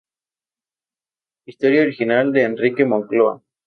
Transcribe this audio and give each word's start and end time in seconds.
Historia 1.45 1.83
original 1.83 2.33
de 2.33 2.41
Enrique 2.45 2.85
Moncloa. 2.85 3.43